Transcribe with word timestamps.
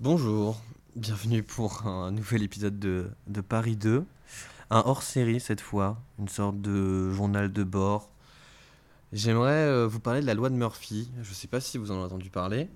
Bonjour, 0.00 0.60
bienvenue 0.96 1.44
pour 1.44 1.86
un 1.86 2.10
nouvel 2.10 2.42
épisode 2.42 2.80
de, 2.80 3.40
Paris 3.48 3.76
2. 3.76 4.04
Un 4.70 4.82
hors-série 4.84 5.38
cette 5.38 5.60
fois, 5.60 6.02
une 6.18 6.26
sorte 6.26 6.60
de 6.60 7.12
journal 7.12 7.52
de 7.52 7.62
bord. 7.62 8.10
J'aimerais 9.12 9.52
euh, 9.52 9.86
vous 9.86 10.00
parler 10.00 10.20
de 10.20 10.26
la 10.26 10.34
loi 10.34 10.50
de 10.50 10.56
Murphy. 10.56 11.08
Je 11.22 11.30
ne 11.30 11.34
sais 11.34 11.46
pas 11.46 11.60
si 11.60 11.78
vous 11.78 11.92
en 11.92 11.94
avez 11.94 12.06
entendu 12.06 12.28
parler, 12.28 12.68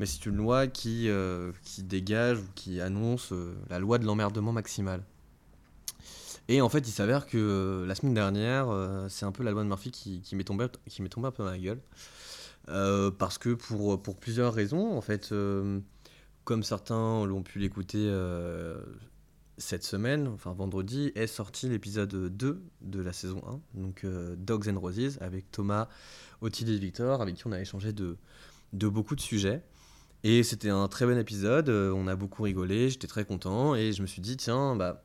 mais 0.00 0.06
c'est 0.06 0.26
une 0.26 0.34
loi 0.34 0.66
qui, 0.66 1.08
euh, 1.08 1.52
dégage 1.78 2.40
ou 2.40 2.46
qui 2.56 2.80
annonce 2.80 3.30
euh, 3.30 3.54
la 3.70 3.78
loi 3.78 3.98
de 3.98 4.04
l'emmerdement 4.04 4.50
maximal. 4.50 5.04
Et 6.48 6.60
en 6.60 6.68
fait, 6.68 6.80
il 6.80 6.92
s'avère 6.92 7.26
que 7.28 7.84
la 7.86 7.94
semaine 7.94 8.14
dernière, 8.14 8.66
c'est 9.08 9.26
un 9.26 9.32
peu 9.32 9.44
la 9.44 9.52
loi 9.52 9.62
de 9.62 9.68
Murphy 9.68 9.92
qui, 9.92 10.22
qui 10.22 10.34
m'est 10.34 10.44
tombée, 10.44 10.66
qui 10.88 11.02
m'est 11.02 11.08
tombée 11.08 11.28
un 11.28 11.30
peu 11.30 11.44
dans 11.44 11.50
la 11.50 11.58
gueule. 11.58 11.80
Parce 13.18 13.38
que 13.38 13.54
pour, 13.54 14.00
plusieurs 14.16 14.54
raisons, 14.54 14.96
en 14.96 15.02
fait, 15.02 15.32
comme 16.48 16.62
certains 16.62 17.26
l'ont 17.26 17.42
pu 17.42 17.58
l'écouter 17.58 17.98
euh, 18.00 18.80
cette 19.58 19.84
semaine, 19.84 20.28
enfin 20.28 20.54
vendredi, 20.54 21.12
est 21.14 21.26
sorti 21.26 21.68
l'épisode 21.68 22.34
2 22.34 22.62
de 22.80 23.02
la 23.02 23.12
saison 23.12 23.42
1, 23.74 23.78
donc 23.82 24.04
euh, 24.04 24.34
Dogs 24.34 24.66
and 24.66 24.80
Roses, 24.80 25.18
avec 25.20 25.50
Thomas, 25.52 25.88
Ottilie 26.40 26.76
et 26.76 26.78
Victor, 26.78 27.20
avec 27.20 27.34
qui 27.34 27.46
on 27.46 27.52
a 27.52 27.60
échangé 27.60 27.92
de, 27.92 28.16
beaucoup 28.72 29.14
de 29.14 29.20
sujets. 29.20 29.62
Et 30.24 30.42
c'était 30.42 30.70
un 30.70 30.88
très 30.88 31.04
bon 31.04 31.18
épisode, 31.18 31.68
euh, 31.68 31.92
on 31.94 32.06
a 32.06 32.16
beaucoup 32.16 32.44
rigolé, 32.44 32.88
j'étais 32.88 33.08
très 33.08 33.26
content, 33.26 33.74
et 33.74 33.92
je 33.92 34.00
me 34.00 34.06
suis 34.06 34.22
dit, 34.22 34.38
tiens, 34.38 34.74
bah, 34.74 35.04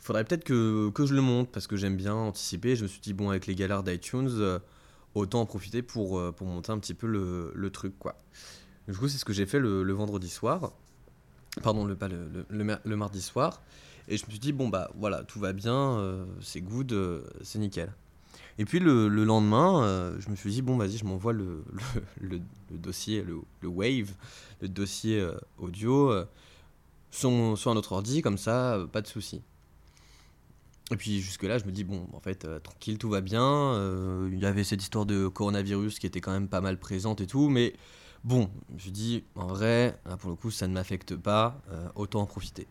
faudrait 0.00 0.24
peut-être 0.24 0.42
que, 0.42 0.90
que 0.90 1.06
je 1.06 1.14
le 1.14 1.22
monte, 1.22 1.52
parce 1.52 1.68
que 1.68 1.76
j'aime 1.76 1.96
bien 1.96 2.14
anticiper. 2.14 2.74
Je 2.74 2.82
me 2.82 2.88
suis 2.88 3.00
dit, 3.00 3.12
bon, 3.12 3.30
avec 3.30 3.46
les 3.46 3.54
galères 3.54 3.84
d'iTunes, 3.84 4.58
autant 5.14 5.42
en 5.42 5.46
profiter 5.46 5.82
pour, 5.82 6.20
pour 6.34 6.48
monter 6.48 6.72
un 6.72 6.80
petit 6.80 6.94
peu 6.94 7.06
le, 7.06 7.52
le 7.54 7.70
truc, 7.70 7.96
quoi. 8.00 8.18
Du 8.92 8.98
coup, 8.98 9.08
c'est 9.08 9.16
ce 9.16 9.24
que 9.24 9.32
j'ai 9.32 9.46
fait 9.46 9.58
le, 9.58 9.90
vendredi 9.92 10.28
soir. 10.28 10.70
Pardon, 11.62 11.86
le, 11.86 11.96
pas 11.96 12.08
le, 12.08 12.96
mardi 12.96 13.22
soir. 13.22 13.62
Et 14.06 14.18
je 14.18 14.26
me 14.26 14.30
suis 14.30 14.38
dit, 14.38 14.52
bon, 14.52 14.68
bah 14.68 14.90
voilà, 14.98 15.22
tout 15.22 15.40
va 15.40 15.54
bien, 15.54 15.74
euh, 15.74 16.26
c'est 16.42 16.60
good, 16.60 16.92
euh, 16.92 17.22
c'est 17.42 17.58
nickel. 17.58 17.90
Et 18.58 18.66
puis 18.66 18.80
le, 18.80 19.08
le 19.08 19.24
lendemain, 19.24 19.82
euh, 19.82 20.16
je 20.20 20.28
me 20.28 20.36
suis 20.36 20.50
dit, 20.50 20.60
bon, 20.60 20.76
vas-y, 20.76 20.98
je 20.98 21.06
m'envoie 21.06 21.32
le, 21.32 21.64
dossier, 22.70 23.24
le, 23.24 23.40
Wave, 23.66 24.12
le 24.60 24.68
dossier 24.68 25.26
audio, 25.56 26.12
sur, 27.10 27.30
un 27.30 27.76
autre 27.76 27.92
ordi, 27.92 28.20
comme 28.20 28.36
ça, 28.36 28.78
pas 28.92 29.00
de 29.00 29.06
souci. 29.06 29.40
Et 30.90 30.96
puis 30.96 31.22
jusque-là, 31.22 31.56
je 31.56 31.64
me 31.64 31.72
dis, 31.72 31.84
bon, 31.84 32.06
en 32.12 32.20
fait, 32.20 32.46
tranquille, 32.62 32.98
tout 32.98 33.08
va 33.08 33.22
bien. 33.22 34.28
Il 34.30 34.38
y 34.38 34.44
avait 34.44 34.64
cette 34.64 34.82
histoire 34.82 35.06
de 35.06 35.28
coronavirus 35.28 35.98
qui 35.98 36.06
était 36.06 36.20
quand 36.20 36.32
même 36.32 36.48
pas 36.48 36.60
mal 36.60 36.78
présente 36.78 37.22
et 37.22 37.26
tout, 37.26 37.48
mais 37.48 37.72
bon, 38.24 38.50
je 38.76 38.90
dis, 38.90 39.24
en 39.34 39.46
vrai, 39.46 39.98
pour 40.20 40.30
le 40.30 40.36
coup, 40.36 40.50
ça 40.50 40.68
ne 40.68 40.74
m'affecte 40.74 41.16
pas, 41.16 41.60
euh, 41.70 41.88
autant 41.94 42.22
en 42.22 42.26
profiter. 42.26 42.66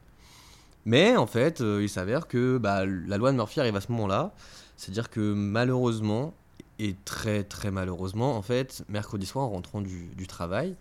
Mais 0.86 1.16
en 1.16 1.28
fait, 1.28 1.62
euh, 1.62 1.84
il 1.84 1.90
s'avère 1.90 2.28
que 2.28 2.58
bah, 2.58 2.86
la 2.86 3.18
loi 3.18 3.32
de 3.32 3.38
Murphy 3.38 3.60
arrive 3.60 3.76
à 3.76 3.82
ce 3.82 3.92
moment-là. 3.92 4.34
C'est-à-dire 4.78 5.10
que 5.10 5.34
malheureusement, 5.34 6.34
et 6.80 6.96
très 7.06 7.44
très 7.44 7.70
malheureusement, 7.70 8.36
en 8.36 8.42
fait, 8.42 8.84
mercredi 8.90 9.26
soir, 9.28 9.46
en 9.46 9.50
rentrant 9.50 9.82
du, 9.82 10.28
travail, 10.28 10.76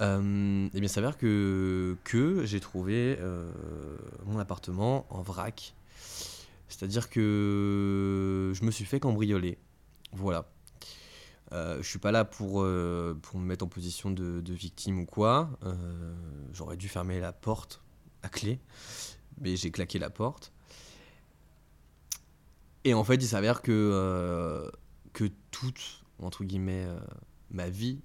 euh, 0.00 0.68
eh 0.68 0.80
bien, 0.80 0.86
il 0.86 0.88
s'avère 0.88 1.18
que, 1.18 1.96
j'ai 2.44 2.60
trouvé 2.60 3.18
mon 4.26 4.38
appartement 4.38 5.06
en 5.10 5.22
vrac. 5.22 5.74
C'est-à-dire 6.68 7.10
que 7.10 8.52
je 8.54 8.64
me 8.64 8.70
suis 8.70 8.84
fait 8.84 9.00
cambrioler. 9.00 9.58
Voilà. 10.12 10.46
Euh, 11.52 11.80
je 11.80 11.88
suis 11.88 11.98
pas 11.98 12.10
là 12.12 12.24
pour, 12.24 12.62
euh, 12.62 13.16
pour 13.22 13.38
me 13.38 13.44
mettre 13.46 13.64
en 13.64 13.68
position 13.68 14.10
de, 14.10 14.42
victime 14.52 15.00
ou 15.00 15.06
quoi. 15.06 15.50
Euh, 15.64 16.14
J'aurais 16.52 16.76
dû 16.76 16.88
fermer 16.88 17.20
la 17.20 17.32
porte 17.32 17.82
à 18.22 18.28
clé, 18.28 18.58
mais 19.40 19.56
j'ai 19.56 19.70
claqué 19.70 19.98
la 19.98 20.10
porte. 20.10 20.52
Et 22.84 22.94
en 22.94 23.04
fait, 23.04 23.16
il 23.16 23.26
s'avère 23.26 23.62
que, 23.62 23.72
euh, 23.72 24.70
que 25.12 25.24
toute, 25.50 26.04
entre 26.20 26.44
guillemets, 26.44 26.86
ma 27.50 27.68
vie, 27.68 28.00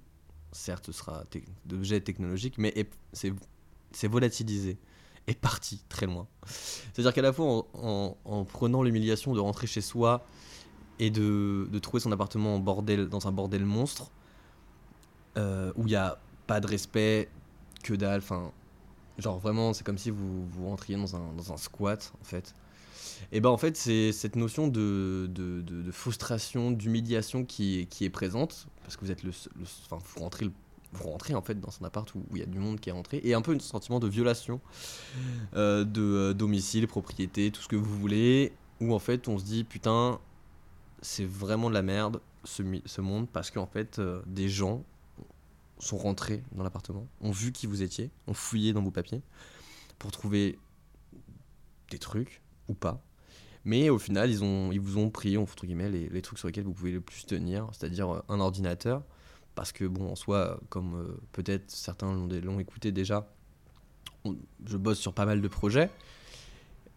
certes, 0.52 0.92
sera 0.92 1.24
te- 1.26 1.38
d'objets 1.64 2.00
technologiques, 2.00 2.58
mais 2.58 2.72
est- 2.76 2.90
c'est 3.12 4.08
volatilisé, 4.08 4.78
est 5.26 5.38
parti 5.38 5.84
très 5.88 6.06
loin. 6.06 6.26
C'est-à-dire 6.46 7.12
qu'à 7.14 7.22
la 7.22 7.32
fois, 7.32 7.66
en- 7.74 8.16
en 8.24 8.44
prenant 8.44 8.82
l'humiliation 8.82 9.34
de 9.34 9.40
rentrer 9.40 9.66
chez 9.66 9.80
soi 9.80 10.26
et 10.98 11.10
de, 11.10 11.68
de 11.70 11.78
trouver 11.78 12.00
son 12.00 12.12
appartement 12.12 12.54
en 12.56 12.58
bordel, 12.58 13.08
dans 13.08 13.26
un 13.26 13.32
bordel 13.32 13.64
monstre, 13.64 14.10
euh, 15.36 15.72
où 15.76 15.82
il 15.86 15.90
n'y 15.90 15.96
a 15.96 16.18
pas 16.46 16.60
de 16.60 16.66
respect, 16.66 17.28
que 17.82 17.94
dalle, 17.94 18.20
enfin, 18.20 18.52
genre 19.18 19.38
vraiment, 19.38 19.72
c'est 19.72 19.84
comme 19.84 19.98
si 19.98 20.10
vous, 20.10 20.46
vous 20.46 20.68
rentriez 20.68 20.96
dans 20.96 21.16
un, 21.16 21.32
dans 21.36 21.52
un 21.52 21.56
squat, 21.56 22.12
en 22.20 22.24
fait. 22.24 22.54
Et 23.30 23.40
ben 23.40 23.50
en 23.50 23.56
fait, 23.56 23.76
c'est 23.76 24.12
cette 24.12 24.36
notion 24.36 24.68
de, 24.68 25.28
de, 25.32 25.62
de- 25.62 25.90
frustration, 25.92 26.70
d'humiliation 26.70 27.44
qui, 27.44 27.86
qui 27.88 28.04
est 28.04 28.10
présente, 28.10 28.66
parce 28.82 28.96
que 28.96 29.04
vous 29.04 29.10
êtes 29.10 29.22
le, 29.22 29.32
enfin, 29.84 29.98
vous 30.04 30.20
rentrez, 30.20 30.50
vous 30.92 31.08
rentrez 31.08 31.34
en 31.34 31.42
fait 31.42 31.58
dans 31.58 31.70
un 31.80 31.84
appart 31.84 32.12
où 32.14 32.22
il 32.32 32.38
y 32.38 32.42
a 32.42 32.46
du 32.46 32.58
monde 32.58 32.80
qui 32.80 32.88
est 32.90 32.92
rentré, 32.92 33.20
et 33.24 33.34
un 33.34 33.42
peu 33.42 33.54
un 33.54 33.58
sentiment 33.58 34.00
de 34.00 34.08
violation 34.08 34.60
euh, 35.54 35.84
de 35.84 36.02
euh, 36.02 36.34
domicile, 36.34 36.86
propriété, 36.86 37.50
tout 37.50 37.62
ce 37.62 37.68
que 37.68 37.76
vous 37.76 37.98
voulez, 37.98 38.52
où 38.80 38.94
en 38.94 38.98
fait 38.98 39.28
on 39.28 39.38
se 39.38 39.44
dit 39.44 39.64
putain, 39.64 40.18
c'est 41.02 41.24
vraiment 41.24 41.68
de 41.68 41.74
la 41.74 41.82
merde 41.82 42.20
ce, 42.44 43.00
monde, 43.00 43.28
parce 43.28 43.50
qu'en 43.50 43.66
fait 43.66 43.98
euh, 43.98 44.22
des 44.26 44.48
gens 44.48 44.84
sont 45.78 45.98
rentrés 45.98 46.42
dans 46.52 46.62
l'appartement, 46.62 47.06
ont 47.20 47.32
vu 47.32 47.52
qui 47.52 47.66
vous 47.66 47.82
étiez, 47.82 48.10
ont 48.26 48.34
fouillé 48.34 48.72
dans 48.72 48.82
vos 48.82 48.90
papiers 48.90 49.22
pour 49.98 50.12
trouver 50.12 50.58
des 51.90 51.98
trucs 51.98 52.40
ou 52.68 52.74
pas. 52.74 53.02
Mais 53.64 53.90
au 53.90 53.98
final, 53.98 54.30
ils, 54.30 54.42
ont, 54.42 54.72
ils 54.72 54.80
vous 54.80 54.98
ont 54.98 55.10
pris, 55.10 55.36
entre 55.36 55.66
guillemets, 55.66 55.88
les, 55.88 56.22
trucs 56.22 56.38
sur 56.38 56.48
lesquels 56.48 56.64
vous 56.64 56.72
pouvez 56.72 56.90
le 56.90 57.00
plus 57.00 57.24
tenir, 57.26 57.68
c'est-à-dire 57.72 58.12
euh, 58.12 58.20
un 58.28 58.40
ordinateur. 58.40 59.02
Parce 59.54 59.70
que, 59.70 59.84
bon, 59.84 60.10
en 60.10 60.16
soi, 60.16 60.58
comme 60.68 60.94
euh, 60.94 61.20
peut-être 61.32 61.70
certains 61.70 62.12
l'ont 62.42 62.58
écouté 62.58 62.90
déjà, 62.90 63.28
je 64.66 64.76
bosse 64.76 64.98
sur 64.98 65.12
pas 65.12 65.26
mal 65.26 65.40
de 65.40 65.48
projets. 65.48 65.90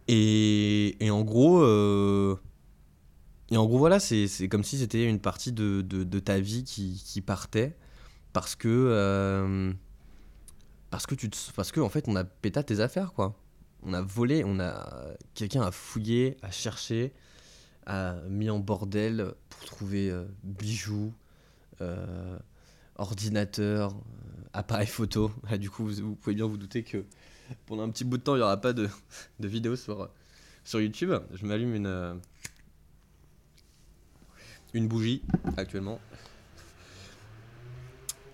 Et, 0.08 0.96
en 1.02 1.22
gros, 1.22 1.60
et 3.50 3.56
en 3.56 3.66
gros 3.66 3.78
voilà, 3.78 4.00
c'est 4.00 4.48
comme 4.48 4.64
si 4.64 4.78
c'était 4.78 5.04
une 5.08 5.20
partie 5.20 5.52
de, 5.52 6.18
ta 6.20 6.40
vie 6.40 6.64
qui, 6.64 7.20
partait. 7.20 7.76
Parce 8.32 8.54
que, 8.54 8.68
euh, 8.68 9.72
parce 10.90 11.06
que 11.06 11.14
tu 11.14 11.30
te- 11.30 11.52
parce 11.54 11.72
que 11.72 11.80
en 11.80 11.88
fait, 11.88 12.04
on 12.06 12.16
a 12.16 12.24
pété 12.24 12.62
tes 12.62 12.80
affaires, 12.80 13.14
quoi 13.14 13.34
on 13.86 13.92
a 13.92 14.02
volé, 14.02 14.42
on 14.44 14.58
a 14.60 15.14
quelqu'un 15.34 15.62
a 15.62 15.70
fouillé, 15.70 16.36
a 16.42 16.50
cherché, 16.50 17.12
a 17.86 18.14
mis 18.28 18.50
en 18.50 18.58
bordel 18.58 19.32
pour 19.48 19.64
trouver 19.64 20.10
euh, 20.10 20.24
bijoux, 20.42 21.14
euh, 21.80 22.38
ordinateur, 22.96 23.92
euh, 23.92 24.42
appareil 24.52 24.88
photo. 24.88 25.30
Ah, 25.48 25.56
du 25.56 25.70
coup, 25.70 25.86
vous, 25.86 26.16
pouvez 26.16 26.34
bien 26.34 26.46
vous 26.46 26.56
douter 26.56 26.82
que 26.82 27.04
pendant 27.66 27.84
un 27.84 27.90
petit 27.90 28.04
bout 28.04 28.18
de 28.18 28.22
temps, 28.22 28.34
il 28.34 28.38
n'y 28.38 28.44
aura 28.44 28.60
pas 28.60 28.72
de, 28.72 28.88
vidéos 29.38 29.76
sur, 29.76 30.10
sur 30.64 30.80
YouTube. 30.80 31.12
Je 31.32 31.46
m'allume 31.46 31.74
une, 31.74 32.20
une 34.76 34.88
bougie 34.88 35.22
actuellement. 35.56 35.98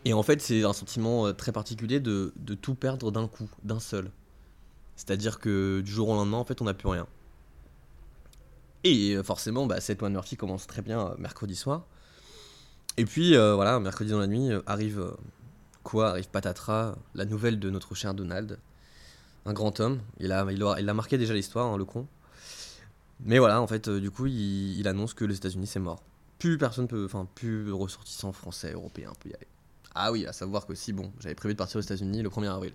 Et 0.05 0.13
en 0.13 0.23
fait, 0.23 0.43
c'est 0.43 0.65
un 0.65 0.73
sentiment 0.73 1.27
euh, 1.27 1.33
très 1.33 1.53
particulier 1.53 2.01
de, 2.01 2.33
de 2.37 2.55
tout 2.55 2.75
perdre 2.75 3.13
d'un 3.13 3.29
coup, 3.29 3.49
d'un 3.63 3.79
seul. 3.79 4.11
C'est-à-dire 4.97 5.39
que 5.39 5.81
du 5.81 5.91
jour 5.91 6.09
au 6.09 6.15
lendemain, 6.15 6.39
en 6.39 6.45
fait, 6.45 6.61
on 6.61 6.65
n'a 6.65 6.75
plus 6.75 6.89
rien. 6.89 7.07
Et 8.85 9.15
euh, 9.15 9.23
forcément, 9.23 9.67
bah, 9.67 9.81
cette 9.81 10.01
de 10.01 10.09
Murphy 10.09 10.37
commence 10.37 10.67
très 10.67 10.83
bien 10.83 11.07
euh, 11.07 11.15
mercredi 11.19 11.55
soir. 11.55 11.87
Et 12.99 13.05
puis, 13.05 13.35
voilà, 13.35 13.81
mercredi 13.81 14.11
dans 14.11 14.19
la 14.19 14.27
nuit, 14.27 14.51
arrive 14.67 15.17
quoi? 15.83 16.11
Arrive 16.11 16.29
patatras, 16.29 16.95
la 17.15 17.25
nouvelle 17.25 17.59
de 17.59 17.71
notre 17.71 17.95
cher 17.95 18.13
Donald. 18.13 18.59
Un 19.47 19.55
grand 19.55 19.81
homme. 19.81 20.03
Il 20.19 20.31
a, 20.31 20.47
il 20.53 20.89
a, 20.91 20.95
marqué 20.95 21.17
déjà 21.17 21.33
l'histoire, 21.33 21.73
hein, 21.73 21.79
le 21.79 21.87
con. 21.87 22.07
Mais 23.21 23.39
voilà, 23.39 23.63
en 23.63 23.67
fait, 23.67 23.89
du 23.89 24.11
coup, 24.11 24.27
il, 24.27 24.79
il 24.79 24.87
annonce 24.89 25.15
que 25.15 25.25
les 25.25 25.37
États-Unis, 25.37 25.67
c'est 25.67 25.81
mort. 25.81 26.03
Plus 26.43 26.59
personne 26.59 26.89
peut. 26.89 27.05
Enfin, 27.05 27.29
plus 27.37 27.71
ressortissant 27.71 28.33
français, 28.33 28.73
européen 28.73 29.13
peut 29.21 29.29
y 29.29 29.33
aller. 29.33 29.47
Ah 29.95 30.11
oui, 30.11 30.27
à 30.27 30.33
savoir 30.33 30.67
que 30.67 30.75
si, 30.75 30.93
bon, 30.93 31.13
j'avais 31.21 31.37
prévu 31.37 31.55
de 31.55 31.59
partir 31.59 31.79
aux 31.79 31.83
États-Unis 31.83 32.21
le 32.21 32.31
1er 32.31 32.53
avril. 32.53 32.73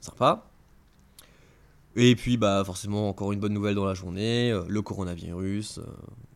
Sympa. 0.00 0.44
Et 1.94 2.16
puis, 2.16 2.36
bah, 2.36 2.64
forcément, 2.66 3.08
encore 3.08 3.30
une 3.30 3.38
bonne 3.38 3.52
nouvelle 3.52 3.76
dans 3.76 3.84
la 3.84 3.94
journée, 3.94 4.50
euh, 4.50 4.64
le 4.66 4.82
coronavirus 4.82 5.78
euh, 5.78 5.82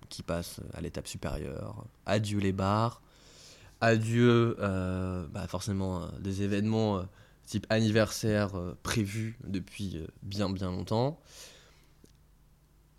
qui 0.09 0.23
passe 0.23 0.61
à 0.73 0.83
l'étape 0.83 1.09
supérieure. 1.09 1.85
Adieu 2.07 2.39
les 2.39 2.53
bars, 2.53 3.03
adieu, 3.81 4.57
euh, 4.61 5.27
bah, 5.33 5.49
forcément, 5.49 6.07
des 6.21 6.43
événements 6.43 7.03
type 7.45 7.67
anniversaire 7.71 8.53
prévus 8.85 9.37
depuis 9.43 10.01
bien 10.23 10.49
bien 10.49 10.71
longtemps. 10.71 11.19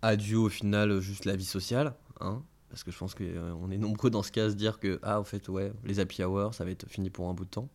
Adieu 0.02 0.36
au 0.36 0.50
final 0.50 1.00
juste 1.00 1.24
la 1.24 1.36
vie 1.36 1.46
sociale, 1.46 1.94
hein, 2.20 2.42
parce 2.70 2.84
que 2.84 2.92
je 2.92 2.98
pense 2.98 3.14
qu'on 3.14 3.70
est 3.70 3.78
nombreux 3.78 4.10
dans 4.10 4.22
ce 4.22 4.30
cas 4.30 4.46
à 4.46 4.50
se 4.50 4.54
dire 4.54 4.78
que, 4.78 5.00
ah, 5.02 5.20
en 5.20 5.24
fait, 5.24 5.48
ouais, 5.48 5.72
les 5.84 5.98
happy 5.98 6.22
hours, 6.22 6.54
ça 6.54 6.64
va 6.64 6.70
être 6.70 6.88
fini 6.88 7.10
pour 7.10 7.28
un 7.28 7.34
bout 7.34 7.44
de 7.44 7.50
temps. 7.50 7.68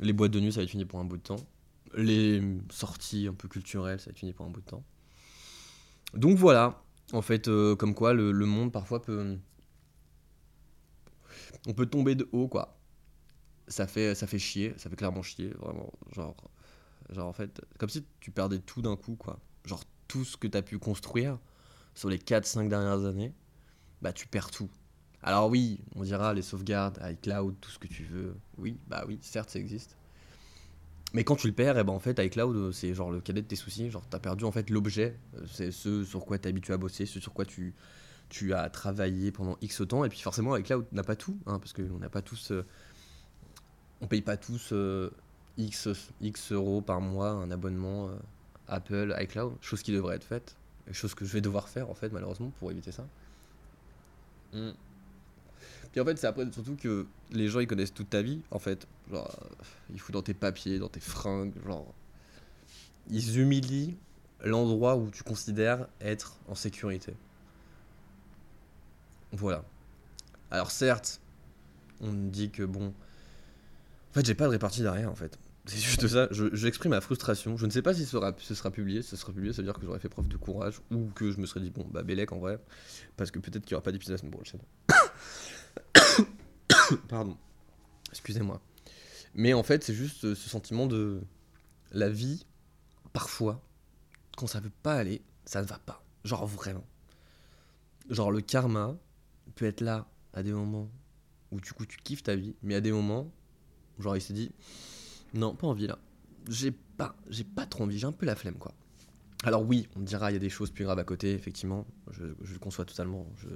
Les 0.00 0.14
boîtes 0.14 0.30
de 0.30 0.40
nuit, 0.40 0.50
ça 0.50 0.60
va 0.60 0.64
être 0.64 0.70
fini 0.70 0.86
pour 0.86 0.98
un 0.98 1.04
bout 1.04 1.18
de 1.18 1.22
temps. 1.22 1.46
Les 1.94 2.42
sorties 2.70 3.26
un 3.28 3.34
peu 3.34 3.48
culturelles, 3.48 4.00
ça 4.00 4.06
va 4.06 4.10
être 4.12 4.18
fini 4.18 4.32
pour 4.32 4.46
un 4.46 4.50
bout 4.50 4.60
de 4.60 4.66
temps. 4.66 4.82
Donc 6.14 6.38
voilà, 6.38 6.82
en 7.12 7.20
fait, 7.20 7.48
euh, 7.48 7.76
comme 7.76 7.94
quoi 7.94 8.14
le, 8.14 8.32
le 8.32 8.46
monde 8.46 8.72
parfois 8.72 9.02
peut. 9.02 9.38
On 11.66 11.74
peut 11.74 11.86
tomber 11.86 12.14
de 12.14 12.28
haut, 12.32 12.48
quoi. 12.48 12.78
Ça 13.66 13.86
fait, 13.86 14.14
ça 14.14 14.26
fait 14.26 14.38
chier, 14.38 14.72
ça 14.78 14.88
fait 14.88 14.96
clairement 14.96 15.22
chier, 15.22 15.50
vraiment. 15.50 15.92
Genre, 16.12 16.34
genre 17.10 17.28
en 17.28 17.34
fait, 17.34 17.60
comme 17.78 17.90
si 17.90 18.06
tu 18.20 18.30
perdais 18.30 18.58
tout 18.58 18.80
d'un 18.80 18.96
coup, 18.96 19.16
quoi. 19.16 19.38
Genre 19.66 19.82
tout 20.06 20.24
ce 20.24 20.38
que 20.38 20.46
tu 20.46 20.56
as 20.56 20.62
pu 20.62 20.78
construire 20.78 21.38
sur 21.94 22.08
les 22.08 22.16
4-5 22.16 22.68
dernières 22.68 23.04
années, 23.04 23.34
bah 24.02 24.12
tu 24.12 24.26
perds 24.26 24.50
tout. 24.50 24.68
Alors 25.22 25.48
oui, 25.50 25.80
on 25.96 26.02
dira 26.02 26.32
les 26.34 26.42
sauvegardes, 26.42 26.98
iCloud, 27.02 27.54
tout 27.60 27.70
ce 27.70 27.78
que 27.78 27.88
tu 27.88 28.04
veux. 28.04 28.34
Oui, 28.56 28.76
bah 28.86 29.04
oui, 29.08 29.18
certes, 29.20 29.50
ça 29.50 29.58
existe. 29.58 29.96
Mais 31.14 31.24
quand 31.24 31.36
tu 31.36 31.46
le 31.46 31.54
perds, 31.54 31.78
et 31.78 31.84
ben 31.84 31.92
en 31.92 31.98
fait, 31.98 32.18
iCloud, 32.18 32.54
euh, 32.54 32.72
c'est 32.72 32.92
genre 32.94 33.10
le 33.10 33.20
cadet 33.20 33.40
de 33.42 33.46
tes 33.46 33.56
soucis. 33.56 33.90
Genre, 33.90 34.04
t'as 34.10 34.18
perdu 34.18 34.44
en 34.44 34.52
fait 34.52 34.68
l'objet. 34.70 35.16
Euh, 35.36 35.44
C'est 35.50 35.72
ce 35.72 36.04
sur 36.04 36.24
quoi 36.26 36.38
t'es 36.38 36.50
habitué 36.50 36.74
à 36.74 36.76
bosser, 36.76 37.06
ce 37.06 37.18
sur 37.18 37.32
quoi 37.32 37.46
tu, 37.46 37.74
tu 38.28 38.52
as 38.52 38.68
travaillé 38.68 39.32
pendant 39.32 39.56
X 39.62 39.82
temps. 39.88 40.04
Et 40.04 40.08
puis 40.10 40.20
forcément, 40.20 40.54
iCloud 40.56 40.86
n'a 40.92 41.02
pas 41.02 41.16
tout, 41.16 41.38
hein, 41.46 41.58
parce 41.58 41.72
qu'on 41.72 41.98
n'a 41.98 42.10
pas 42.10 42.22
tous. 42.22 42.52
euh, 42.52 42.64
on 44.00 44.06
paye 44.06 44.20
pas 44.22 44.36
tous 44.36 44.70
euh, 44.72 45.10
X, 45.56 45.88
X 46.20 46.52
euros 46.52 46.82
par 46.82 47.00
mois 47.00 47.30
un 47.30 47.50
abonnement 47.50 48.10
Apple, 48.68 49.16
iCloud. 49.18 49.56
Chose 49.60 49.82
qui 49.82 49.92
devrait 49.92 50.16
être 50.16 50.24
faite. 50.24 50.56
Chose 50.92 51.14
que 51.14 51.24
je 51.24 51.32
vais 51.32 51.40
devoir 51.40 51.68
faire 51.68 51.90
en 51.90 51.94
fait, 51.94 52.10
malheureusement, 52.12 52.50
pour 52.58 52.70
éviter 52.70 52.92
ça. 52.92 53.08
Mm. 54.52 54.70
Puis 55.92 56.00
en 56.00 56.04
fait, 56.04 56.16
c'est 56.18 56.26
après 56.26 56.50
surtout 56.52 56.76
que 56.76 57.06
les 57.30 57.48
gens 57.48 57.60
ils 57.60 57.66
connaissent 57.66 57.94
toute 57.94 58.10
ta 58.10 58.22
vie 58.22 58.42
en 58.50 58.58
fait. 58.58 58.86
Genre, 59.10 59.26
euh, 59.26 59.64
ils 59.92 60.00
foutent 60.00 60.14
dans 60.14 60.22
tes 60.22 60.34
papiers, 60.34 60.78
dans 60.78 60.88
tes 60.88 61.00
fringues, 61.00 61.54
genre. 61.66 61.94
Ils 63.10 63.38
humilient 63.38 63.96
l'endroit 64.44 64.96
où 64.96 65.10
tu 65.10 65.22
considères 65.22 65.88
être 66.00 66.36
en 66.46 66.54
sécurité. 66.54 67.14
Voilà. 69.32 69.64
Alors 70.50 70.70
certes, 70.70 71.20
on 72.00 72.12
dit 72.12 72.50
que 72.50 72.62
bon. 72.62 72.88
En 72.88 74.14
fait, 74.14 74.26
j'ai 74.26 74.34
pas 74.34 74.44
de 74.44 74.50
répartie 74.50 74.82
derrière 74.82 75.10
en 75.10 75.14
fait. 75.14 75.38
C'est 75.68 75.78
juste 75.78 76.08
ça, 76.08 76.28
je- 76.30 76.54
j'exprime 76.54 76.90
ma 76.90 77.00
frustration. 77.00 77.56
Je 77.58 77.66
ne 77.66 77.70
sais 77.70 77.82
pas 77.82 77.92
si 77.94 78.04
ce 78.06 78.10
sera, 78.54 78.70
publié. 78.70 79.02
Si 79.02 79.10
ce 79.10 79.16
sera 79.16 79.32
publié, 79.32 79.52
ça 79.52 79.60
veut 79.62 79.68
dire 79.68 79.74
que 79.78 79.84
j'aurais 79.84 79.98
fait 79.98 80.08
preuve 80.08 80.28
de 80.28 80.36
courage 80.38 80.80
ou 80.90 81.08
que 81.14 81.30
je 81.30 81.38
me 81.38 81.46
serais 81.46 81.60
dit, 81.60 81.70
bon, 81.70 81.86
bah, 81.90 82.02
Bélec 82.02 82.32
en 82.32 82.38
vrai. 82.38 82.58
Parce 83.16 83.30
que 83.30 83.38
peut-être 83.38 83.64
qu'il 83.64 83.74
n'y 83.74 83.76
aura 83.76 83.82
pas 83.82 83.92
d'épisode 83.92 84.12
la 84.12 84.18
semaine 84.18 84.32
prochaine. 84.32 84.60
Pardon. 87.08 87.36
Excusez-moi. 88.10 88.60
Mais 89.34 89.52
en 89.52 89.62
fait, 89.62 89.84
c'est 89.84 89.94
juste 89.94 90.24
euh, 90.24 90.34
ce 90.34 90.48
sentiment 90.48 90.86
de 90.86 91.20
la 91.92 92.08
vie, 92.08 92.46
parfois, 93.12 93.62
quand 94.36 94.46
ça 94.46 94.60
veut 94.60 94.72
pas 94.82 94.94
aller, 94.94 95.22
ça 95.44 95.60
ne 95.62 95.66
va 95.66 95.78
pas. 95.78 96.02
Genre 96.24 96.46
vraiment. 96.46 96.84
Genre 98.08 98.32
le 98.32 98.40
karma 98.40 98.96
peut 99.54 99.66
être 99.66 99.82
là 99.82 100.06
à 100.32 100.42
des 100.42 100.52
moments 100.52 100.90
où 101.52 101.60
du 101.60 101.72
coup 101.72 101.84
tu 101.84 101.98
kiffes 101.98 102.22
ta 102.22 102.36
vie, 102.36 102.54
mais 102.62 102.74
à 102.74 102.80
des 102.80 102.92
moments, 102.92 103.30
genre 103.98 104.16
il 104.16 104.22
s'est 104.22 104.32
dit, 104.32 104.50
non, 105.34 105.54
pas 105.54 105.66
envie 105.66 105.86
là. 105.86 105.98
J'ai 106.48 106.70
pas, 106.70 107.14
j'ai 107.28 107.44
pas 107.44 107.66
trop 107.66 107.84
envie, 107.84 107.98
j'ai 107.98 108.06
un 108.06 108.12
peu 108.12 108.26
la 108.26 108.34
flemme 108.34 108.56
quoi. 108.56 108.72
Alors 109.44 109.62
oui, 109.62 109.88
on 109.96 110.00
dira 110.00 110.30
il 110.30 110.34
y 110.34 110.36
a 110.36 110.40
des 110.40 110.50
choses 110.50 110.70
plus 110.70 110.84
graves 110.84 110.98
à 110.98 111.04
côté, 111.04 111.32
effectivement, 111.32 111.86
je, 112.10 112.24
le 112.24 112.58
conçois 112.58 112.84
totalement, 112.84 113.26
je 113.36 113.48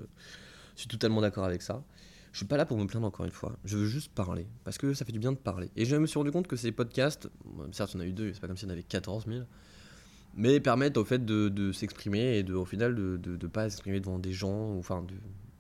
suis 0.77 0.89
totalement 0.89 1.21
d'accord 1.21 1.45
avec 1.45 1.63
ça. 1.63 1.83
Je 2.33 2.39
suis 2.39 2.47
pas 2.47 2.57
là 2.57 2.65
pour 2.65 2.79
me 2.79 2.87
plaindre 2.87 3.07
encore 3.07 3.27
une 3.27 3.33
fois, 3.33 3.59
je 3.65 3.77
veux 3.77 3.87
juste 3.87 4.11
parler, 4.13 4.47
parce 4.65 4.79
que 4.79 4.95
ça 4.95 5.05
fait 5.05 5.13
du 5.13 5.19
bien 5.19 5.33
de 5.33 5.37
parler. 5.37 5.71
Et 5.77 5.85
je 5.85 5.97
me 5.97 6.07
suis 6.07 6.19
rendu 6.19 6.31
compte 6.31 6.47
que 6.47 6.57
ces 6.57 6.73
podcasts, 6.73 7.29
certes 7.73 7.95
en 7.97 8.01
a 8.01 8.07
eu 8.07 8.13
deux, 8.13 8.33
c'est 8.33 8.41
pas 8.41 8.47
comme 8.47 8.57
s'il 8.57 8.69
y 8.69 8.71
en 8.71 8.75
avait 8.75 8.85
14 8.85 9.27
000, 9.27 9.41
mais 10.35 10.61
permettent 10.61 10.97
au 10.97 11.05
fait 11.05 11.25
de, 11.25 11.73
s'exprimer 11.73 12.39
et 12.39 12.43
de, 12.43 12.55
au 12.55 12.65
final 12.65 12.95
de, 12.95 13.17
de 13.17 13.47
pas 13.49 13.69
s'exprimer 13.69 14.01
devant 14.01 14.19
des 14.19 14.33
gens, 14.33 14.73
ou 14.73 14.79
enfin 14.79 15.03
de, 15.03 15.15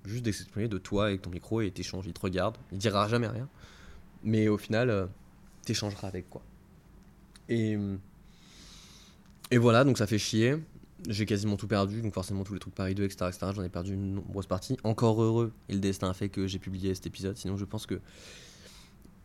juste 0.04 0.24
de 0.24 0.32
s'exprimer 0.32 0.68
de 0.68 0.78
toi 0.78 1.06
avec 1.06 1.22
ton 1.22 1.30
micro 1.30 1.60
et 1.60 1.70
t'échanges, 1.70 2.06
il 2.06 2.12
te 2.12 2.20
regarde, 2.20 2.56
il 2.70 2.78
dira 2.78 3.08
jamais 3.08 3.28
rien, 3.28 3.48
mais 4.22 4.48
au 4.48 4.58
final 4.58 4.90
euh, 4.90 5.06
t'échangeras 5.64 6.08
avec 6.08 6.28
quoi. 6.28 6.42
Et, 7.48 7.76
et 9.50 9.58
voilà, 9.58 9.84
donc 9.84 9.98
ça 9.98 10.06
fait 10.06 10.18
chier. 10.18 10.56
J'ai 11.08 11.26
quasiment 11.26 11.56
tout 11.56 11.66
perdu, 11.66 12.00
donc 12.00 12.14
forcément 12.14 12.44
tous 12.44 12.54
les 12.54 12.60
trucs 12.60 12.74
Paris 12.74 12.94
2, 12.94 13.02
etc. 13.02 13.26
etc. 13.28 13.52
J'en 13.54 13.64
ai 13.64 13.68
perdu 13.68 13.94
une 13.94 14.14
nombreuse 14.14 14.46
partie. 14.46 14.76
Encore 14.84 15.20
heureux, 15.20 15.52
et 15.68 15.72
le 15.74 15.80
destin 15.80 16.08
a 16.08 16.14
fait 16.14 16.28
que 16.28 16.46
j'ai 16.46 16.60
publié 16.60 16.94
cet 16.94 17.06
épisode. 17.06 17.36
Sinon, 17.36 17.56
je 17.56 17.64
pense 17.64 17.86
que, 17.86 18.00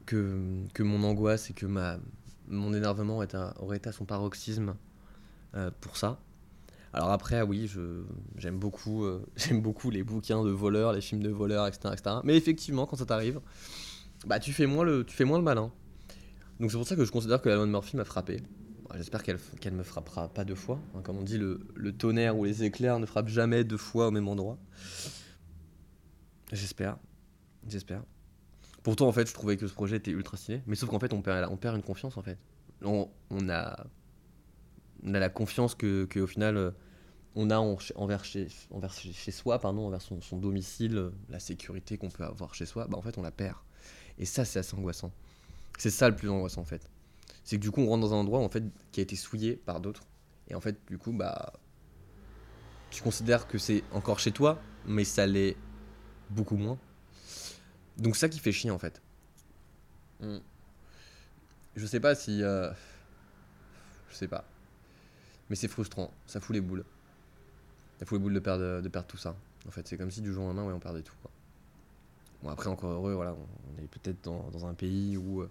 que, 0.08 0.42
que 0.74 0.82
mon 0.82 1.04
angoisse 1.04 1.52
et 1.52 1.54
que 1.54 1.68
ma, 1.68 2.00
mon 2.48 2.74
énervement 2.74 3.18
aurait 3.60 3.78
été 3.78 3.90
à 3.90 3.92
son 3.92 4.06
paroxysme 4.06 4.76
euh, 5.56 5.70
pour 5.82 5.98
ça. 5.98 6.20
Alors 6.94 7.12
après, 7.12 7.42
oui, 7.42 7.68
je, 7.68 8.02
j'aime 8.38 8.58
beaucoup, 8.58 9.06
euh, 9.06 9.24
beaucoup 9.52 9.92
les 9.92 10.04
bouquins 10.04 10.44
de 10.44 10.50
voleurs, 10.50 10.94
les 10.94 11.02
films 11.02 11.22
de 11.22 11.30
voleurs, 11.30 11.68
etc., 11.68 11.90
etc. 11.94 12.16
Mais 12.24 12.36
effectivement, 12.36 12.86
quand 12.86 12.96
ça 12.96 13.06
t'arrive, 13.06 13.40
bah 14.26 14.40
tu 14.40 14.50
tu 14.50 14.54
fais 14.56 14.66
moins 14.66 14.86
le 14.86 15.44
malin. 15.44 15.72
Donc 16.60 16.72
c'est 16.72 16.78
pour 16.78 16.88
ça 16.88 16.96
que 16.96 17.06
je 17.06 17.12
considère 17.12 17.42
que 17.42 17.50
la 17.50 17.56
loi 17.56 17.66
de 17.66 17.72
Murphy 17.72 17.96
m'a 17.98 18.06
frappé. 18.06 18.42
J'espère 18.96 19.22
qu'elle 19.22 19.38
qu'elle 19.60 19.74
me 19.74 19.84
frappera 19.84 20.30
pas 20.30 20.46
deux 20.46 20.56
fois. 20.56 20.80
hein. 20.96 21.02
Comme 21.04 21.18
on 21.18 21.24
dit, 21.24 21.38
le, 21.38 21.60
le 21.76 21.92
tonnerre 21.96 22.38
ou 22.38 22.46
les 22.46 22.64
éclairs 22.64 23.00
ne 23.00 23.06
frappent 23.06 23.28
jamais 23.28 23.64
deux 23.64 23.78
fois 23.78 24.08
au 24.08 24.12
même 24.12 24.28
endroit. 24.28 24.58
J'espère. 26.52 26.98
J'espère. 27.68 28.04
Pourtant, 28.84 29.08
en 29.08 29.12
fait, 29.12 29.28
je 29.28 29.34
trouvais 29.34 29.58
que 29.58 29.68
ce 29.68 29.74
projet 29.74 29.98
était 29.98 30.12
ultra 30.12 30.38
stylé. 30.38 30.62
Mais 30.66 30.76
sauf 30.76 30.90
qu'en 30.90 31.00
fait, 31.00 31.12
on 31.14 31.22
perd, 31.22 31.52
on 31.52 31.58
perd 31.58 31.76
une 31.76 31.84
confiance, 31.84 32.16
en 32.18 32.22
fait. 32.22 32.38
On, 32.82 33.10
on 33.30 33.50
a, 33.50 33.86
on 35.04 35.14
a 35.14 35.20
la 35.20 35.30
confiance 35.30 35.76
que, 35.76 36.06
que 36.06 36.22
au 36.22 36.28
final, 36.28 36.56
euh, 36.56 36.72
on 37.36 37.50
a 37.50 37.58
en- 37.60 37.78
envers, 37.96 38.24
chez, 38.24 38.48
envers 38.72 38.94
chez, 38.94 39.32
soi, 39.32 39.60
pardon, 39.60 39.88
envers 39.88 40.02
son, 40.02 40.22
son 40.22 40.38
domicile, 40.38 41.12
la 41.30 41.40
sécurité 41.40 41.98
qu'on 41.98 42.10
peut 42.10 42.24
avoir 42.24 42.54
chez 42.56 42.66
soi. 42.66 42.88
Bah, 42.88 42.98
en 42.98 43.02
fait, 43.02 43.18
on 43.18 43.22
la 43.22 43.32
perd. 43.32 43.58
Et 44.18 44.26
ça, 44.26 44.46
c'est 44.46 44.60
assez 44.60 44.76
angoissant. 44.76 45.12
C'est 45.78 45.90
ça 45.92 46.10
le 46.10 46.16
plus 46.16 46.30
angoissant, 46.30 46.62
en 46.62 46.66
fait. 46.66 46.90
C'est 47.44 47.58
que 47.58 47.62
du 47.62 47.72
coup, 47.72 47.82
on 47.82 47.88
rentre 47.88 48.02
dans 48.08 48.14
un 48.14 48.18
endroit 48.18 48.40
en 48.40 48.50
fait, 48.50 48.64
qui 48.92 49.00
a 49.00 49.04
été 49.04 49.16
souillé 49.16 49.56
par 49.56 49.80
d'autres. 49.80 50.04
Et 50.50 50.56
en 50.56 50.62
fait, 50.62 50.78
du 50.88 50.98
coup, 50.98 51.12
bah. 51.14 51.54
Tu 52.90 53.04
considères 53.04 53.48
que 53.48 53.58
c'est 53.58 53.84
encore 53.92 54.20
chez 54.20 54.32
toi, 54.32 54.62
mais 54.86 55.04
ça 55.04 55.26
l'est 55.28 55.58
beaucoup 56.30 56.56
moins. 56.58 56.78
Donc, 57.98 58.16
ça 58.16 58.30
qui 58.30 58.40
fait 58.40 58.52
chier, 58.52 58.72
en 58.72 58.78
fait. 58.80 59.02
Mm. 60.22 60.38
Je 61.76 61.86
sais 61.86 62.00
pas 62.00 62.16
si. 62.16 62.44
euh, 62.44 62.72
Je 64.10 64.16
sais 64.16 64.28
pas. 64.28 64.46
Mais 65.50 65.56
c'est 65.56 65.68
frustrant. 65.68 66.12
Ça 66.26 66.40
fout 66.40 66.54
les 66.56 66.62
boules. 66.62 66.86
Ça 68.00 68.06
fout 68.06 68.18
les 68.18 68.24
boules 68.24 68.34
de 68.34 68.40
perdre, 68.40 68.82
de 68.82 68.90
perdre 68.90 69.08
tout 69.08 69.18
ça. 69.18 69.36
En 69.68 69.72
fait, 69.72 69.88
c'est 69.88 69.98
comme 69.98 70.12
si 70.12 70.22
du 70.22 70.32
jour 70.34 70.46
au 70.46 70.48
lendemain, 70.48 70.66
ouais, 70.66 70.74
on 70.74 70.80
perdait 70.80 71.02
tout. 71.04 71.16
Quoi. 71.22 71.32
Bon, 72.44 72.50
après, 72.50 72.70
encore 72.70 72.92
heureux, 72.92 73.14
voilà. 73.14 73.34
On 73.36 73.82
est 73.84 73.88
peut-être 73.88 74.24
dans, 74.24 74.50
dans 74.52 74.66
un 74.66 74.74
pays 74.74 75.18
où. 75.18 75.42
euh, 75.42 75.50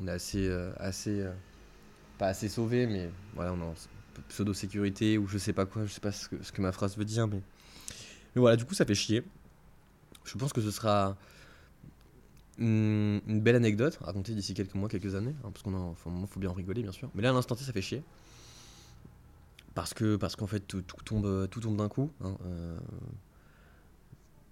on 0.00 0.06
est 0.08 0.10
assez, 0.10 0.48
euh, 0.48 0.72
assez 0.78 1.20
euh, 1.20 1.32
pas 2.18 2.28
assez 2.28 2.48
sauvé, 2.48 2.86
mais 2.86 3.10
voilà, 3.34 3.52
on 3.52 3.60
est 3.60 3.64
en 3.64 3.74
pseudo 4.28 4.54
sécurité 4.54 5.18
ou 5.18 5.26
je 5.28 5.38
sais 5.38 5.52
pas 5.52 5.66
quoi, 5.66 5.84
je 5.84 5.92
sais 5.92 6.00
pas 6.00 6.12
ce 6.12 6.28
que, 6.28 6.42
ce 6.42 6.52
que 6.52 6.62
ma 6.62 6.72
phrase 6.72 6.96
veut 6.96 7.04
dire, 7.04 7.26
mais 7.28 7.42
mais 8.34 8.40
voilà, 8.40 8.56
du 8.56 8.64
coup, 8.66 8.74
ça 8.74 8.84
fait 8.84 8.94
chier. 8.94 9.24
Je 10.24 10.36
pense 10.36 10.52
que 10.52 10.60
ce 10.60 10.70
sera 10.70 11.16
une, 12.58 13.20
une 13.26 13.40
belle 13.40 13.56
anecdote 13.56 13.98
à 14.02 14.06
raconter 14.06 14.34
d'ici 14.34 14.54
quelques 14.54 14.74
mois, 14.74 14.88
quelques 14.88 15.14
années, 15.14 15.34
hein, 15.44 15.50
parce 15.52 15.62
qu'on 15.62 15.74
a, 15.74 15.78
enfin, 15.78 16.10
faut 16.26 16.40
bien 16.40 16.50
en 16.50 16.54
rigoler, 16.54 16.82
bien 16.82 16.92
sûr. 16.92 17.10
Mais 17.14 17.22
là, 17.22 17.30
à 17.30 17.32
l'instant 17.32 17.54
T, 17.56 17.64
ça 17.64 17.72
fait 17.72 17.82
chier. 17.82 18.02
Parce 19.74 19.92
que, 19.94 20.16
parce 20.16 20.36
qu'en 20.36 20.46
fait, 20.46 20.60
tout, 20.60 20.82
tombe, 21.04 21.48
tout 21.50 21.60
tombe 21.60 21.76
d'un 21.76 21.88
coup. 21.88 22.10
hein, 22.22 22.36
euh, 22.46 22.78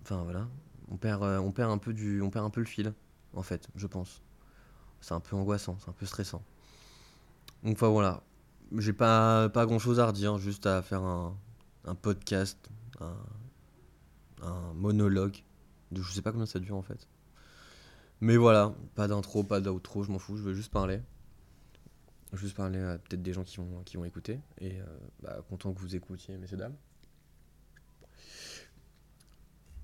Enfin 0.03 0.23
voilà, 0.23 0.49
on 0.91 0.97
perd, 0.97 1.23
on 1.23 1.51
perd 1.51 1.71
un 1.71 1.79
peu 1.79 1.95
du, 1.95 2.21
on 2.21 2.31
perd 2.31 2.45
un 2.45 2.51
peu 2.51 2.61
le 2.61 2.67
fil, 2.67 2.93
en 3.33 3.43
fait, 3.43 3.69
je 3.75 3.87
pense 3.87 4.21
c'est 5.05 5.13
un 5.13 5.21
peu 5.21 5.37
angoissant, 5.37 5.77
c'est 5.81 5.91
un 5.91 5.93
peu 5.93 6.07
stressant. 6.07 6.43
Donc 7.63 7.75
enfin 7.75 7.89
voilà, 7.89 8.23
j'ai 8.79 8.95
pas, 8.95 9.51
pas 9.51 9.67
grand 9.67 9.79
chose 9.79 10.01
à 10.01 10.07
redire, 10.07 10.39
juste 10.39 10.65
à 10.65 10.81
faire 10.81 11.03
un, 11.03 11.37
un 11.85 11.95
podcast, 11.95 12.59
un, 13.01 14.73
monologue, 14.75 15.43
de 15.93 16.03
je 16.03 16.11
sais 16.11 16.23
pas 16.23 16.33
combien 16.33 16.47
ça 16.47 16.59
dure 16.59 16.77
en 16.77 16.83
fait. 16.83 17.07
Mais 18.23 18.39
voilà, 18.39 18.75
pas 18.95 19.07
d'intro, 19.07 19.43
pas 19.43 19.61
d'outro, 19.61 20.03
je 20.05 20.11
m'en 20.11 20.19
fous, 20.19 20.39
je 20.39 20.43
veux 20.43 20.55
juste 20.55 20.73
parler. 20.73 21.01
Juste 22.33 22.57
parler 22.57 22.81
à 22.81 22.99
peut-être 22.99 23.23
des 23.23 23.33
gens 23.33 23.45
qui 23.45 23.59
vont, 23.59 23.83
qui 23.85 23.97
vont 23.97 24.05
écouter. 24.05 24.41
Et 24.59 24.81
euh, 24.81 24.85
bah, 25.23 25.39
content 25.49 25.73
que 25.73 25.79
vous 25.81 25.95
écoutiez, 25.95 26.37
messieurs, 26.37 26.57
dames. 26.57 26.75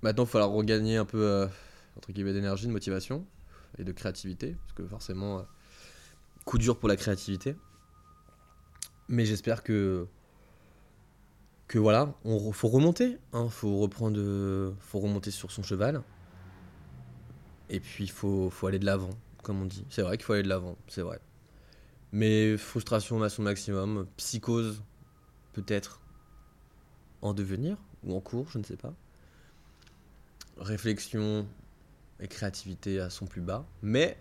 Maintenant, 0.03 0.25
il 0.25 0.27
va 0.27 0.33
falloir 0.33 0.51
regagner 0.51 0.97
un 0.97 1.05
peu, 1.05 1.23
euh, 1.23 1.47
d'énergie, 2.09 2.67
de 2.67 2.73
motivation 2.73 3.27
et 3.79 3.85
de 3.85 3.93
créativité, 3.93 4.57
parce 4.61 4.73
que 4.73 4.87
forcément, 4.87 5.39
euh, 5.39 5.43
coup 6.45 6.59
dur 6.59 6.79
pour 6.79 6.89
la 6.89 6.97
créativité. 6.97 7.57
Mais 9.09 9.25
j'espère 9.25 9.63
que 9.63 10.07
que 11.67 11.79
voilà, 11.79 12.15
on 12.25 12.51
faut 12.51 12.67
remonter, 12.67 13.19
hein, 13.33 13.49
faut 13.49 13.79
reprendre, 13.79 14.75
faut 14.81 14.99
remonter 14.99 15.31
sur 15.31 15.53
son 15.53 15.63
cheval, 15.63 16.03
et 17.69 17.79
puis 17.79 18.09
faut 18.09 18.51
faut 18.51 18.67
aller 18.67 18.81
de 18.81 18.87
l'avant, 18.87 19.11
comme 19.45 19.63
on 19.63 19.67
dit. 19.67 19.87
C'est 19.89 20.03
vrai 20.03 20.17
qu'il 20.17 20.27
faut 20.27 20.33
aller 20.33 20.43
de 20.43 20.49
l'avant, 20.49 20.77
c'est 20.89 21.03
vrai. 21.03 21.21
Mais 22.13 22.57
frustration 22.57 23.23
à 23.23 23.29
son 23.29 23.43
maximum, 23.43 24.07
psychose 24.17 24.83
peut-être 25.53 26.01
en 27.23 27.35
devenir 27.35 27.77
ou 28.03 28.17
en 28.17 28.21
cours, 28.21 28.49
je 28.51 28.59
ne 28.59 28.65
sais 28.65 28.77
pas. 28.77 28.95
Réflexion 30.57 31.47
et 32.21 32.29
créativité 32.29 33.01
à 33.01 33.11
son 33.11 33.27
plus 33.27 33.41
bas. 33.41 33.67
Mais 33.83 34.17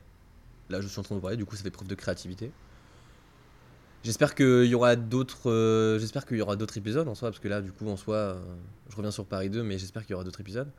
là, 0.69 0.81
je 0.81 0.87
suis 0.87 0.99
en 0.99 1.03
train 1.03 1.15
de 1.15 1.19
parler, 1.19 1.37
du 1.37 1.45
coup, 1.45 1.55
ça 1.55 1.63
fait 1.63 1.71
preuve 1.71 1.87
de 1.87 1.95
créativité. 1.95 2.51
J'espère 4.03 4.33
qu'il 4.33 4.65
y 4.65 4.75
aura 4.75 4.95
d'autres. 4.95 5.51
Euh, 5.51 5.99
j'espère 5.99 6.25
qu'il 6.25 6.37
y 6.37 6.41
aura 6.41 6.55
d'autres 6.55 6.77
épisodes 6.77 7.07
en 7.07 7.15
soi, 7.15 7.29
parce 7.29 7.39
que 7.39 7.49
là, 7.49 7.61
du 7.61 7.71
coup, 7.71 7.87
en 7.89 7.97
soi, 7.97 8.15
euh, 8.15 8.41
je 8.89 8.95
reviens 8.95 9.11
sur 9.11 9.25
Paris 9.25 9.49
2, 9.49 9.61
mais 9.61 9.77
j'espère 9.77 10.03
qu'il 10.03 10.11
y 10.11 10.13
aura 10.13 10.23
d'autres 10.23 10.39
épisodes. 10.39 10.71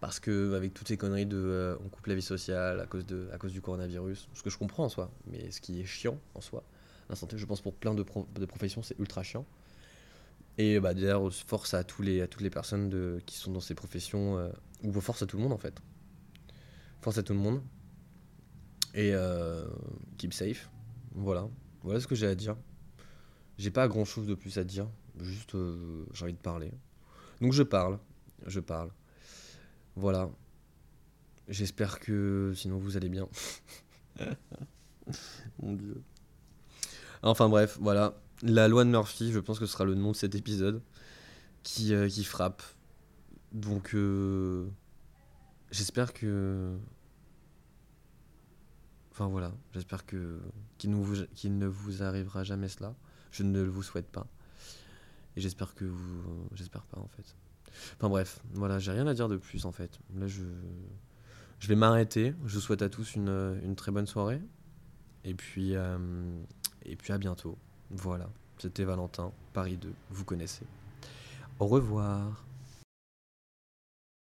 Parce 0.00 0.18
que 0.18 0.54
avec 0.54 0.74
toutes 0.74 0.88
ces 0.88 0.96
conneries 0.96 1.26
de 1.26 1.36
euh, 1.36 1.76
on 1.84 1.88
coupe 1.88 2.06
la 2.06 2.14
vie 2.14 2.22
sociale 2.22 2.80
à 2.80 2.86
cause, 2.86 3.06
de, 3.06 3.28
à 3.32 3.38
cause 3.38 3.52
du 3.52 3.60
coronavirus, 3.60 4.28
ce 4.32 4.42
que 4.42 4.50
je 4.50 4.58
comprends 4.58 4.84
en 4.84 4.88
soi, 4.88 5.10
mais 5.30 5.50
ce 5.50 5.60
qui 5.60 5.80
est 5.80 5.84
chiant 5.84 6.18
en 6.34 6.40
soi, 6.40 6.62
la 7.08 7.16
santé, 7.16 7.38
je 7.38 7.46
pense 7.46 7.60
pour 7.60 7.74
plein 7.74 7.94
de, 7.94 8.04
de 8.34 8.46
professions, 8.46 8.82
c'est 8.82 8.98
ultra 8.98 9.22
chiant. 9.22 9.46
Et 10.56 10.80
bah, 10.80 10.94
d'ailleurs, 10.94 11.32
force 11.32 11.74
à, 11.74 11.84
tous 11.84 12.02
les, 12.02 12.22
à 12.22 12.26
toutes 12.26 12.42
les 12.42 12.50
personnes 12.50 12.88
de, 12.88 13.20
qui 13.26 13.36
sont 13.36 13.52
dans 13.52 13.60
ces 13.60 13.74
professions, 13.74 14.50
ou 14.82 14.92
force 15.00 15.22
à 15.22 15.26
tout 15.26 15.36
le 15.36 15.42
monde 15.42 15.52
en 15.52 15.58
fait. 15.58 15.80
Force 17.04 17.18
à 17.18 17.22
tout 17.22 17.34
le 17.34 17.38
monde. 17.38 17.60
Et 18.94 19.12
keep 20.16 20.32
safe. 20.32 20.70
Voilà. 21.12 21.46
Voilà 21.82 22.00
ce 22.00 22.06
que 22.06 22.14
j'ai 22.14 22.26
à 22.26 22.34
dire. 22.34 22.56
J'ai 23.58 23.70
pas 23.70 23.88
grand 23.88 24.06
chose 24.06 24.26
de 24.26 24.34
plus 24.34 24.56
à 24.56 24.64
dire. 24.64 24.88
Juste, 25.20 25.54
euh, 25.54 26.06
j'ai 26.14 26.24
envie 26.24 26.32
de 26.32 26.38
parler. 26.38 26.72
Donc 27.42 27.52
je 27.52 27.62
parle. 27.62 27.98
Je 28.46 28.58
parle. 28.58 28.90
Voilà. 29.96 30.30
J'espère 31.46 32.00
que 32.00 32.54
sinon 32.56 32.78
vous 32.78 32.96
allez 32.96 33.10
bien. 33.10 33.28
Mon 35.62 35.74
dieu. 35.74 36.02
Enfin 37.22 37.50
bref, 37.50 37.76
voilà. 37.82 38.14
La 38.40 38.66
loi 38.66 38.82
de 38.82 38.88
Murphy, 38.88 39.30
je 39.30 39.40
pense 39.40 39.58
que 39.58 39.66
ce 39.66 39.72
sera 39.72 39.84
le 39.84 39.94
nom 39.94 40.12
de 40.12 40.16
cet 40.16 40.34
épisode 40.34 40.80
qui, 41.64 41.92
euh, 41.92 42.08
qui 42.08 42.24
frappe. 42.24 42.62
Donc 43.52 43.94
euh, 43.94 44.66
j'espère 45.74 46.12
que 46.12 46.78
Enfin 49.14 49.28
voilà, 49.28 49.52
j'espère 49.72 50.04
que 50.06 50.40
qu'il 50.76 50.90
ne, 50.90 51.66
vous, 51.66 52.02
arrivera 52.02 52.42
jamais 52.42 52.68
cela. 52.68 52.96
Je 53.30 53.44
ne 53.44 53.62
le 53.62 53.70
vous 53.70 53.84
souhaite 53.84 54.08
pas. 54.08 54.26
Et 55.36 55.40
j'espère 55.40 55.74
que 55.74 55.84
vous. 55.84 56.48
J'espère 56.52 56.82
pas 56.82 56.98
en 56.98 57.06
fait. 57.06 57.36
Enfin 57.96 58.08
bref, 58.08 58.40
voilà, 58.54 58.80
j'ai 58.80 58.90
rien 58.90 59.06
à 59.06 59.14
dire 59.14 59.28
de 59.28 59.36
plus 59.36 59.66
en 59.66 59.72
fait. 59.72 60.00
Là 60.16 60.26
je. 60.26 60.42
Je 61.60 61.68
vais 61.68 61.76
m'arrêter. 61.76 62.34
Je 62.44 62.54
vous 62.54 62.60
souhaite 62.60 62.82
à 62.82 62.88
tous 62.88 63.14
une, 63.14 63.60
une 63.62 63.76
très 63.76 63.92
bonne 63.92 64.06
soirée. 64.06 64.40
Et 65.24 65.34
puis, 65.34 65.76
euh, 65.76 65.96
et 66.84 66.96
puis 66.96 67.12
à 67.12 67.18
bientôt. 67.18 67.56
Voilà, 67.90 68.28
c'était 68.58 68.84
Valentin, 68.84 69.32
Paris 69.52 69.76
2, 69.76 69.92
vous 70.10 70.24
connaissez. 70.24 70.66
Au 71.60 71.66
revoir. 71.66 72.44